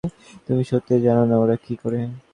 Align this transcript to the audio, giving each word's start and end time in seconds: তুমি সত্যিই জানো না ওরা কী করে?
তুমি 0.47 0.63
সত্যিই 0.63 1.05
জানো 1.07 1.23
না 1.25 1.35
ওরা 1.37 1.55
কী 1.65 1.73
করে? 1.81 1.99